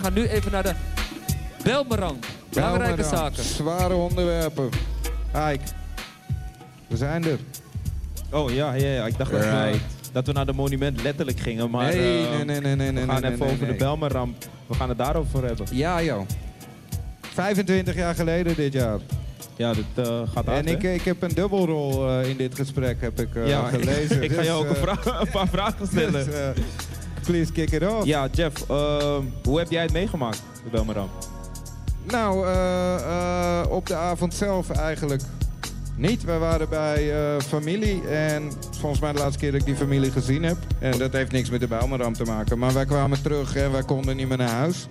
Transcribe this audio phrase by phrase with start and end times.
[0.00, 0.72] gaan nu even naar de
[1.62, 2.16] Belmerang.
[2.48, 3.44] Belangrijke Belmerang, zaken.
[3.44, 4.68] Zware onderwerpen.
[5.34, 5.64] Ike,
[6.86, 7.38] we zijn er.
[8.30, 9.06] Oh ja, ja, ja.
[9.06, 9.78] ik dacht dat, we,
[10.12, 11.70] dat we naar de monument letterlijk gingen.
[11.70, 13.04] Maar nee, eh, nee, nee, nee, nee.
[13.06, 13.76] we gaan nee, even nee, over nee.
[13.76, 14.44] de Belmerramp.
[14.66, 15.66] We gaan het daarover hebben.
[15.72, 16.26] Ja, joh.
[17.20, 18.98] 25 jaar geleden dit jaar.
[19.56, 23.00] Ja, dit eh, gaat hard, En ik, ik heb een dubbelrol eh, in dit gesprek,
[23.00, 24.22] heb ik eh, ja, gelezen.
[24.22, 26.12] ik ga Dus, jou ook een, vraag- een paar vragen stellen.
[26.24, 26.34] dus,
[27.30, 28.04] please kick it off.
[28.04, 31.10] Ja, Jeff, ehm, hoe heb jij het meegemaakt, de Belmerramp?
[32.02, 35.22] Nou, eh, eh, op de avond zelf eigenlijk
[35.96, 36.24] niet.
[36.24, 40.10] We waren bij eh, familie en volgens mij de laatste keer dat ik die familie
[40.10, 40.56] gezien heb.
[40.78, 42.58] En dat heeft niks met de Bijlmerramp te maken.
[42.58, 44.86] Maar wij kwamen terug en wij konden niet meer naar huis.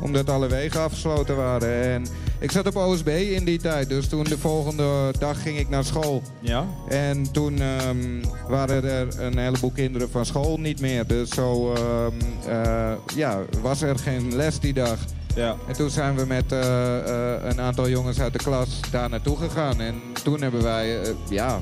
[0.00, 1.82] Omdat alle wegen afgesloten waren.
[1.82, 2.06] En
[2.38, 3.88] ik zat op OSB in die tijd.
[3.88, 6.22] Dus toen de volgende dag ging ik naar school.
[6.40, 6.66] Ja?
[6.88, 11.06] En toen ehm, waren er een heleboel kinderen van school niet meer.
[11.06, 12.12] Dus zo ehm,
[12.48, 14.98] eh, ja, was er geen les die dag.
[15.34, 15.56] Ja.
[15.68, 19.36] En toen zijn we met eh, eh, een aantal jongens uit de klas daar naartoe
[19.36, 19.80] gegaan.
[19.80, 21.60] En toen hebben wij, ja,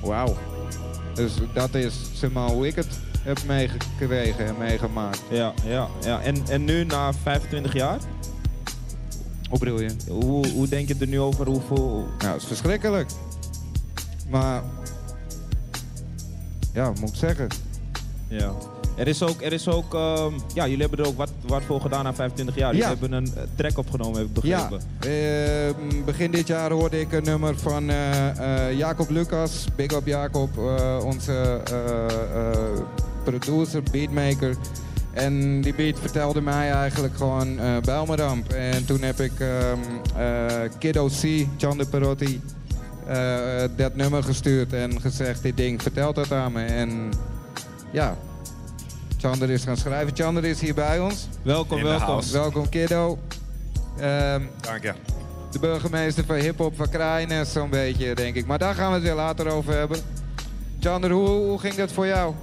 [0.00, 0.36] wauw.
[1.14, 5.22] Dus dat is zeg maar hoe ik het heb meegekregen en meegemaakt.
[5.30, 6.20] Ja, ja, ja.
[6.20, 7.98] En, en nu, na 25 jaar,
[9.50, 9.90] Hoe bedoel je?
[10.08, 11.46] hoe, hoe denk je er nu over?
[11.46, 12.06] Hoeveel...
[12.18, 13.10] Nou, het is verschrikkelijk.
[14.30, 14.62] Maar,
[16.74, 17.48] ja, moet ik zeggen?
[18.28, 18.52] Ja.
[18.96, 21.80] Er is ook, er is ook ehm, ja, jullie hebben er ook wat, wat voor
[21.80, 22.66] gedaan na 25 jaar.
[22.74, 22.88] Jullie Ja.
[22.98, 25.88] hebben een eh, track opgenomen, heb ik Ja, begrepen.
[25.98, 29.64] eh, begin dit jaar hoorde ik een nummer van eh, eh, Jacob Lucas.
[29.76, 30.58] Big up Jacob,
[31.04, 31.60] onze
[33.30, 34.56] producer, beatmaker.
[35.12, 38.52] En die beat vertelde mij eigenlijk gewoon eh Bijlmerramp.
[38.52, 39.78] En toen heb ik ehm
[40.16, 42.40] eh, Kiddo C, Chander Perotti,
[43.06, 43.16] eh,
[43.76, 46.64] dat nummer gestuurd en gezegd, dit ding vertelt dat aan me.
[46.64, 47.12] En
[47.92, 48.16] ja,
[49.18, 50.16] Chander is gaan schrijven.
[50.16, 51.28] Chander is hier bij ons.
[51.42, 52.20] Welkom, In de welkom.
[52.32, 53.18] Welkom Kiddo.
[53.98, 54.92] Ehm, Dank je.
[55.50, 58.46] de burgemeester van hip-hop van Kraaienest, zo'n beetje, denk ik.
[58.46, 59.98] Maar daar gaan we het weer later over hebben.
[60.80, 62.34] Chander, hoe, hoe ging dat voor jou?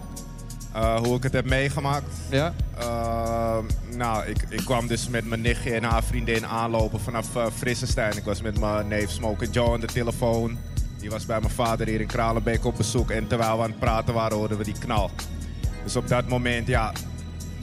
[0.75, 2.11] Eh, hoe ik het heb meegemaakt.
[2.29, 2.53] Ja?
[2.77, 3.57] Eh,
[3.95, 8.17] nou, ik, ik kwam dus met mijn nichtje en haar vriendin aanlopen vanaf uh, Frissestein.
[8.17, 10.57] Ik was met mijn neef Smoke Joe aan de telefoon.
[10.99, 13.11] Die was bij mijn vader hier in Kralenbeek op bezoek.
[13.11, 15.11] En terwijl we aan het praten waren, hoorden we die knal.
[15.83, 16.91] Dus op dat moment, ja,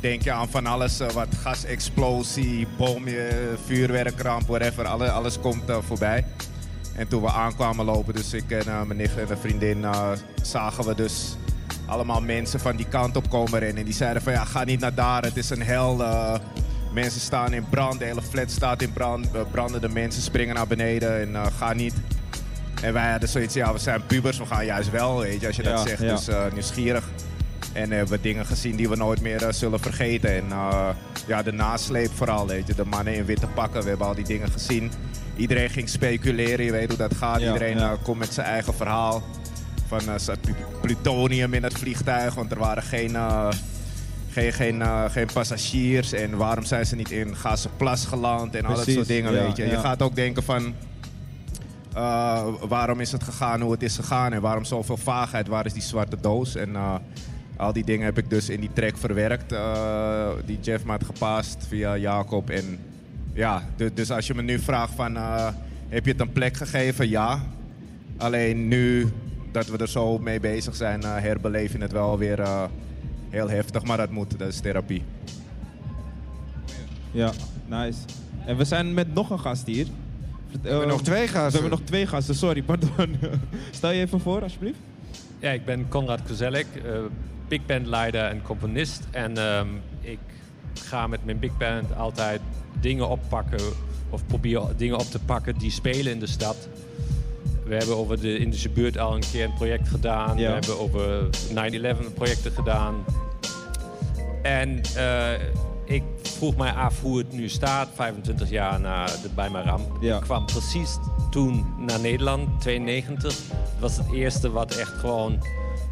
[0.01, 0.99] denk je aan van alles.
[0.99, 4.84] wat gasexplosie, bomje, vuurwerkramp, whatever.
[4.84, 6.25] Alle, alles komt voorbij.
[6.95, 9.84] En toen we aankwamen lopen, dus ik en mijn nicht en een vriendin,
[10.43, 11.37] zagen we dus
[11.87, 13.78] allemaal mensen van die kant op komen rennen.
[13.78, 16.03] En die zeiden van ja, ga niet naar daar, het is een hel.
[16.03, 16.34] eh,
[16.93, 19.27] mensen staan in brand, de hele flat staat in brand.
[19.34, 21.94] Uh, brandende mensen springen naar beneden en eh, ga niet.
[22.83, 25.56] En wij hadden zoiets, ja, we zijn pubers, we gaan juist wel, weet je, als
[25.56, 26.03] je dat zegt.
[26.03, 26.15] ja.
[26.15, 27.05] Dus eh, nieuwsgierig.
[27.72, 30.31] En we hebben dingen gezien die we nooit meer eh, zullen vergeten.
[30.31, 30.89] En eh,
[31.27, 32.75] ja, de nasleep vooral, weet je.
[32.75, 34.91] De mannen in witte pakken, we hebben al die dingen gezien.
[35.37, 37.41] Iedereen ging speculeren, je weet hoe dat gaat.
[37.41, 39.22] Ja, Iedereen eh, komt met zijn eigen verhaal.
[40.00, 43.48] Van zat plu- plutonium in het vliegtuig, want er waren geen, eh,
[44.30, 46.12] geen, geen, eh, geen passagiers.
[46.12, 49.56] En waarom zijn ze niet in Gazeplas geland en al dat soort dingen, ja, weet
[49.56, 49.66] je.
[49.66, 50.75] Je gaat ook denken van...
[52.69, 55.48] waarom is het gegaan hoe het is gegaan en waarom zoveel vaagheid?
[55.48, 56.54] Waar is die zwarte doos?
[56.54, 56.76] En
[57.56, 59.54] al die dingen heb ik dus in die track verwerkt,
[60.44, 62.50] die Jeff me had gepast via Jacob.
[62.50, 62.78] En
[63.32, 65.16] ja, du- dus als je me nu vraagt van,
[65.88, 67.09] heb je het een plek gegeven?
[67.09, 67.41] Ja.
[68.16, 69.09] Alleen nu
[69.53, 72.65] dat we er zo mee bezig zijn, eh herbeleef je het wel weer eh,
[73.29, 73.83] heel heftig.
[73.83, 75.03] Maar dat moet, dat is therapie.
[77.11, 77.33] Ja,
[77.67, 77.99] nice.
[78.47, 79.87] En we zijn met nog een gast hier.
[80.63, 81.47] We hebben nog twee gasten.
[81.47, 83.17] We hebben nog twee gasten, sorry, pardon.
[83.71, 84.79] Stel je even voor, alsjeblieft.
[85.39, 86.93] Ja, ik ben Konrad Kozelek, eh
[87.49, 89.03] big band leider en componist.
[89.11, 89.67] En ehm,
[90.01, 90.19] ik
[90.75, 92.41] ga met mijn big band altijd
[92.81, 93.61] dingen oppakken
[94.11, 96.69] of probeer dingen op te pakken die spelen in de stad.
[97.65, 100.39] We hebben over de Indische buurt al een keer een project gedaan.
[100.39, 100.47] Ja.
[100.47, 101.28] We hebben over
[102.11, 103.05] 9-11 projecten gedaan.
[104.43, 105.33] En eh,
[105.84, 109.97] ik vroeg mij af hoe het nu staat, 25 jaar na de Bijma-ramp.
[110.01, 110.16] Ja.
[110.16, 110.98] Ik kwam precies
[111.31, 113.36] toen naar Nederland, 92.
[113.48, 115.42] Dat was het eerste wat echt gewoon...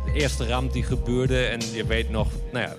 [0.05, 1.45] De eerste ramp die gebeurde.
[1.45, 2.75] En je weet nog, nou ja,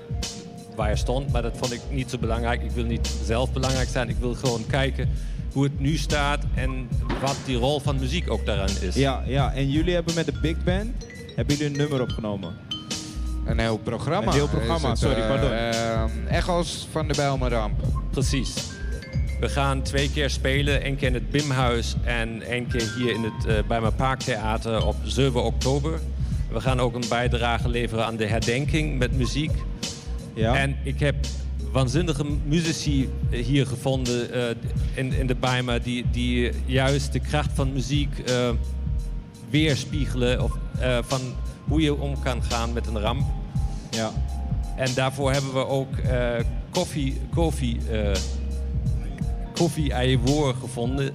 [0.75, 1.31] waar je stond.
[1.31, 2.63] Maar dat vond ik niet zo belangrijk.
[2.63, 4.09] Ik wil niet zelf belangrijk zijn.
[4.09, 5.09] Ik wil gewoon kijken
[5.53, 6.43] hoe het nu staat.
[6.55, 6.89] En
[7.21, 8.95] wat die rol van muziek ook daaraan is.
[8.95, 12.53] Ja, ja, en jullie hebben met de Big Band, hebben jullie een nummer opgenomen?
[13.45, 14.27] Een heel programma.
[14.27, 15.51] Een heel programma, het, sorry, eh, pardon.
[15.51, 16.03] eh,
[16.37, 17.79] echo's van de Bijlmerramp.
[18.11, 18.53] Precies.
[19.39, 20.81] We gaan twee keer spelen.
[20.81, 24.85] één keer in het Bimhuis en één keer hier in het uh, bij mijn Parktheater
[24.85, 25.99] op 7 oktober.
[26.51, 29.51] We gaan ook een bijdrage leveren aan de herdenking met muziek.
[30.33, 30.55] Ja.
[30.55, 31.15] En ik heb
[31.71, 34.55] waanzinnige muzici hier gevonden eh,
[34.93, 35.79] in, in de Bijma...
[35.79, 38.49] Die, die juist de kracht van muziek eh,
[39.49, 40.43] weerspiegelen...
[40.43, 41.21] Of, eh, van
[41.67, 43.27] hoe je om kan gaan met een ramp.
[43.89, 44.11] Ja.
[44.75, 46.33] En daarvoor hebben we ook eh
[46.69, 48.15] koffie, koffie, eh
[49.53, 51.13] koffie Ayewoor gevonden.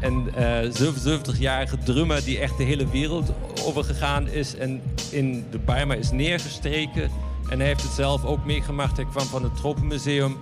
[0.00, 3.32] Een eh 77-jarige drummer die echt de hele wereld
[3.64, 4.56] overgegaan is.
[4.56, 7.10] En in de Bijma is neergestreken.
[7.48, 8.96] En hij heeft het zelf ook meegemaakt.
[8.96, 10.36] Hij kwam van het Tropenmuseum.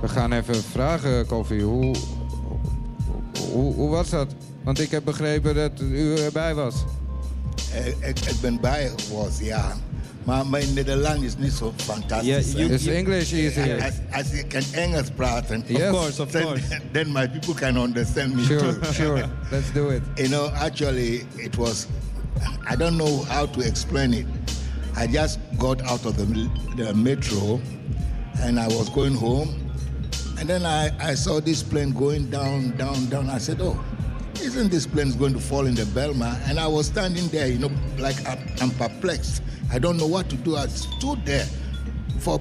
[0.00, 1.62] We gaan even vragen, Koffie.
[1.62, 1.94] Hoe,
[3.52, 4.34] hoe, hoe was dat?
[4.64, 6.74] Want ik heb begrepen dat u erbij was.
[7.84, 9.72] Ik, ik, ik ben bij was, ja.
[10.24, 12.52] Maar mijn Nederlands is niet zo fantastisch.
[12.52, 13.70] You- Is English easy?
[13.84, 15.80] Als, als ik kan Engels praten, Yes.
[15.82, 16.80] Of course, of then, course.
[16.92, 18.92] then my people can understand me Sure, too.
[18.92, 19.24] sure.
[19.50, 20.02] Let's do it.
[20.14, 21.86] You know, actually, it was,
[22.72, 24.26] I don't know how to explain it.
[24.96, 26.24] I just got out of the,
[26.76, 27.60] the metro
[28.40, 29.70] and I was going home.
[30.38, 33.28] And then I, I saw this plane going down, down, down.
[33.28, 33.82] I said, oh,
[34.40, 36.40] isn't this plane going to fall in the Belma?
[36.48, 39.42] And I was standing there, you know, like I'm, I'm perplexed.
[39.72, 40.56] I don't know what to do.
[40.56, 41.46] I stood there
[42.20, 42.40] for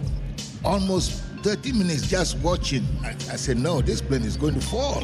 [0.64, 2.86] almost 30 minutes just watching.
[3.04, 5.04] I, I said, no, this plane is going to fall.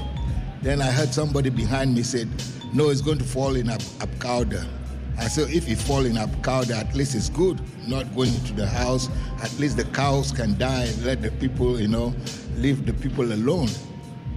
[0.61, 2.29] Then I heard somebody behind me said,
[2.73, 4.67] no, it's going to fall in Up, Apkauda.
[5.17, 8.67] I said, if it fall in Apkauda, at least it's good, not going into the
[8.67, 9.09] house.
[9.41, 12.13] At least the cows can die and let the people, you know,
[12.57, 13.69] leave the people alone.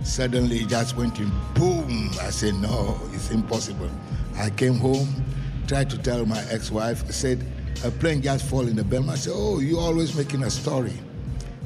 [0.05, 2.11] Suddenly it just went in boom.
[2.21, 3.91] I said, no, it's impossible.
[4.37, 5.09] I came home,
[5.67, 7.45] tried to tell my ex-wife, I said,
[7.85, 9.11] a plane just fall in the Belma.
[9.11, 10.95] I said, oh, you always making a story.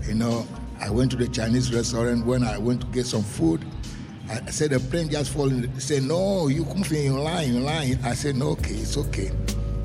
[0.06, 0.46] You know,
[0.80, 3.64] I went to the Chinese restaurant when I went to get some food.
[4.32, 5.70] I said, the plane just falling.
[5.72, 7.98] He said, no, you come from you lying, you lying.
[8.02, 9.28] I said, no, okay, it's okay.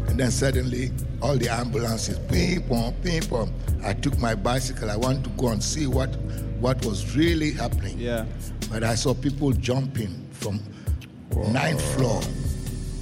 [0.07, 0.91] And then suddenly,
[1.21, 3.53] all the ambulances, ping pong, ping pong.
[3.83, 4.89] I took my bicycle.
[4.89, 6.15] I wanted to go and see what,
[6.59, 7.99] what was really happening.
[7.99, 8.25] Yeah.
[8.71, 10.61] But I saw people jumping from
[11.51, 12.21] ninth floor.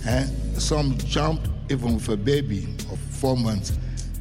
[0.07, 0.25] Eh?
[0.57, 3.73] Some jumped even with a baby of four months.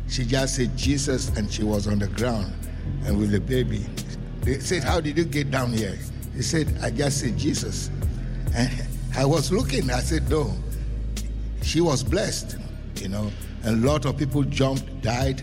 [0.09, 2.53] She just said Jesus and she was on the ground
[3.05, 3.87] and with the baby.
[4.43, 5.99] They said, How did you get down here?
[6.35, 7.91] He said, I just said Jesus.
[8.55, 8.71] And
[9.17, 10.53] I was looking, I said, No.
[11.63, 12.57] She was blessed,
[13.01, 13.31] you know.
[13.63, 15.43] And a lot of people jumped, died.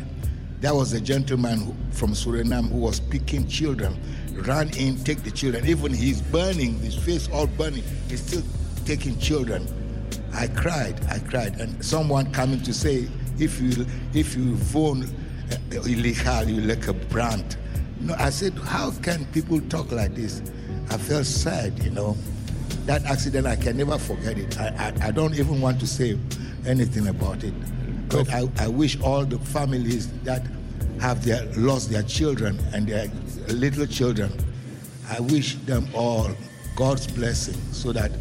[0.60, 4.00] There was a gentleman who, from Suriname who was picking children,
[4.34, 5.66] ran in, take the children.
[5.66, 7.84] Even he's burning, his face all burning.
[8.08, 8.44] He's still
[8.86, 9.68] taking children.
[10.34, 13.08] I cried, I cried, and someone coming to say,
[13.40, 15.04] if you if you phone
[15.52, 17.58] uh, illegal, you like a brand.
[18.00, 20.42] No, I said, how can people talk like this?
[20.92, 22.18] I felt sad, you know.
[22.86, 24.60] That accident, I can never forget it.
[24.60, 26.18] I, I, I don't even want to say
[26.68, 27.54] anything about it.
[28.10, 30.46] But I, I wish all the families that
[31.00, 33.10] have their, lost their children and their
[33.48, 34.34] little children,
[35.10, 36.30] I wish them all
[36.76, 38.12] God's blessing so that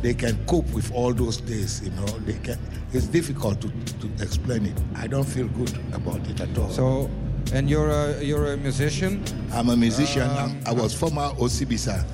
[0.00, 1.82] they can cope with all those days.
[1.82, 2.58] You know, they can.
[2.92, 4.78] It's difficult to, to explain it.
[4.94, 6.70] I don't feel good about it at all.
[6.70, 7.10] So,
[7.52, 9.22] and you're a, you're a musician?
[9.52, 10.28] I'm a musician.
[10.30, 12.04] I'm, I was former Osibisa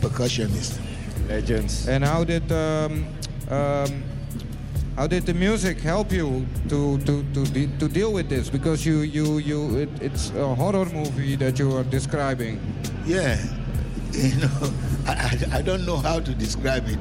[0.00, 0.78] percussionist.
[1.28, 1.88] Legends.
[1.88, 3.06] And how did um,
[3.48, 4.02] um,
[4.96, 8.50] how did the music help you to to to, de- to deal with this?
[8.50, 12.58] Because you you you it, it's a horror movie that you are describing.
[13.06, 13.38] Yeah,
[14.12, 14.72] you know,
[15.06, 15.12] I,
[15.52, 16.98] I, I don't know how to describe it.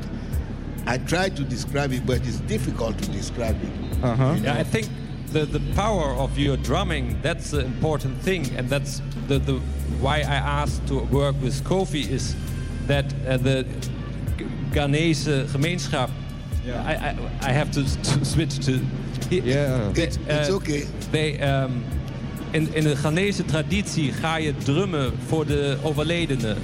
[0.86, 4.04] I try to describe it, but it's difficult to describe it.
[4.04, 4.36] Uh huh.
[4.42, 4.88] Yeah, I think
[5.32, 8.56] the, the power of your drumming, that's the important thing.
[8.58, 9.60] And that's the, the
[10.00, 12.36] why I asked to work with Kofi is
[12.88, 13.66] that uh, the
[14.72, 16.10] Ghanese gemeenschap,
[16.68, 18.80] I, I, I have to, to switch to...
[19.30, 19.92] Yeah.
[19.96, 20.88] It's, it's Uh, okay.
[21.12, 21.84] They, um,
[22.52, 26.58] in, in de Ghanese traditie ga je drummen voor de overledenen.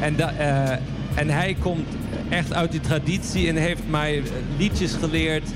[0.00, 0.78] En, da, eh,
[1.14, 1.86] en hij komt
[2.28, 4.24] echt uit die traditie en heeft mij eh,
[4.58, 5.48] liedjes geleerd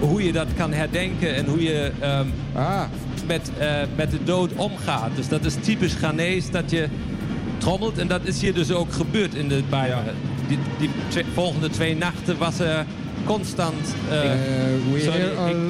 [0.00, 2.82] hoe je dat kan herdenken en hoe je ehm, Ah,
[3.26, 5.10] met, eh, met de dood omgaat.
[5.16, 6.88] Dus dat is typisch Ghanese dat je
[7.58, 9.98] trommelt en dat is hier dus ook gebeurd in de Bijbel.
[10.48, 12.86] Die, die twee- volgende twee nachten was er
[13.34, 13.94] constant...
[14.10, 15.20] eh, uh, Sorry,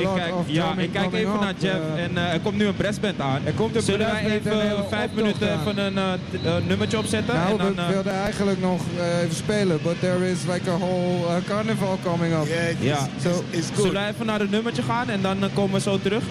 [0.01, 2.77] ik, kijk, ja, ik kijk even naar Jeff uh, en eh, er komt nu een
[2.77, 3.41] brassband aan.
[3.45, 5.61] Er komt een Zullen wij even vijf minuten aan.
[5.61, 7.35] even een eh, eh, nummertje opzetten?
[7.35, 10.71] Nou, en dan, we eh, wilden eigenlijk nog eh, even spelen, but there is like
[10.71, 12.47] a whole uh, carnival coming up.
[12.47, 13.09] Yeah, it's, Ja.
[13.17, 13.45] it's, Zo.
[13.51, 13.77] it's good.
[13.77, 16.23] Zullen wij even naar het nummertje gaan en dan eh, komen we zo terug?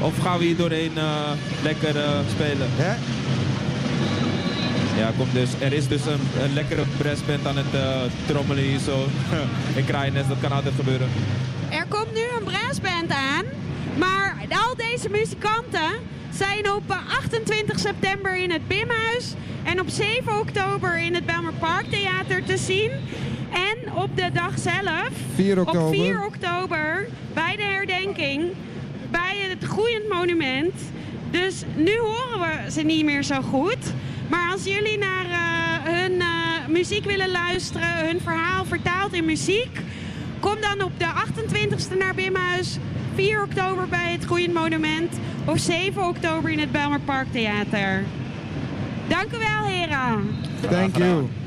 [0.00, 1.30] Of gaan we hier doorheen eh,
[1.62, 2.68] lekker eh, spelen?
[2.70, 2.94] Hè?
[4.96, 5.50] Ja, kom dus.
[5.58, 9.06] Er is dus een, een lekkere brassband aan het eh, trommelen hier zo.
[9.78, 11.08] in Kraaienest, dat kan altijd gebeuren.
[11.70, 13.44] Er komt nu een brassband aan.
[13.98, 15.90] Maar al deze muzikanten
[16.30, 21.52] zijn op eh, 28 september in het Bimhuis en op 7 oktober in het Belmer
[21.58, 22.90] Park Theater te zien.
[23.52, 25.94] En op de dag zelf, 4 op oktober.
[25.94, 28.50] 4 oktober, bij de herdenking,
[29.10, 30.74] bij het Groeiend Monument.
[31.30, 33.92] Dus nu horen we ze niet meer zo goed.
[34.32, 36.26] Maar als jullie naar eh, hun eh,
[36.68, 39.80] muziek willen luisteren, hun verhaal vertaald in muziek,
[40.40, 42.76] kom dan op de 28e naar Bimhuis,
[43.14, 45.12] 4 oktober bij het Groeiend Monument
[45.44, 48.04] of 7 oktober in het Belmer Park Theater.
[49.08, 50.36] Dank u wel, heren.
[50.70, 51.41] Thank you.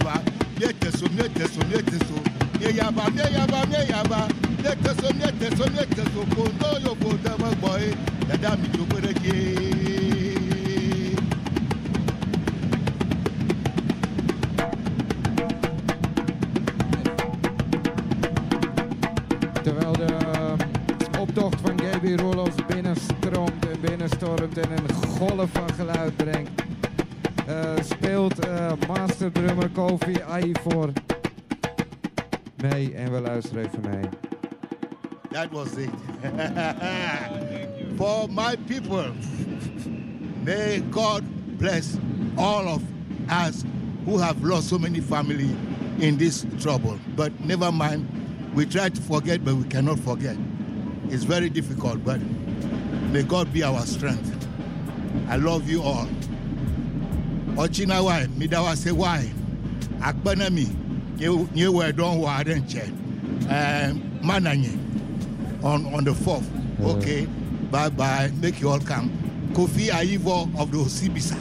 [0.00, 0.22] Yaba, mi yaba.
[0.58, 2.14] Mieteso, mieteso, mieteso.
[2.60, 4.28] Ye yaba, mie yaba, mie yaba.
[4.62, 6.26] Mieteso, mieteso, mieteso.
[6.34, 7.94] Kongo yovo dama boye,
[8.28, 9.68] dada mi chokwereji.
[19.62, 26.16] Terwijl de eh, optocht van Gaby Rolos binnenstroomt en binnenstormt en een golf van geluid
[26.16, 26.50] brengt,
[27.82, 30.92] speelt eh master drummer Kofi Aivor
[32.62, 34.08] mee en we luisteren even mee.
[35.30, 35.90] That was it.
[37.96, 39.12] For my people,
[40.44, 41.24] may God
[41.58, 41.98] bless
[42.36, 42.82] all of
[43.30, 43.64] us
[44.04, 45.54] who have lost so many family
[46.00, 46.98] in this trouble.
[47.16, 48.06] But never mind,
[48.54, 50.36] we try to forget, but we cannot forget.
[51.10, 52.20] It's very difficult, but
[53.12, 54.48] may God be our strength.
[55.28, 56.08] I love you all.
[57.56, 59.30] Ochina wai, midawa se wai.
[60.00, 60.68] Akbanami,
[61.54, 62.88] nye we don wa adenche.
[63.48, 64.78] Um, mananye
[65.62, 66.48] on on the fourth.
[66.82, 67.26] Okay,
[67.70, 68.30] bye bye.
[68.40, 69.10] Make you all come.
[69.52, 71.38] Kofi Aivo of the Osibisa.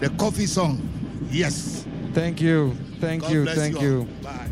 [0.00, 0.82] The coffee song.
[1.30, 1.86] Yes.
[2.12, 3.82] Thank you, thank God you, thank all.
[3.82, 4.08] you.
[4.22, 4.48] Bye.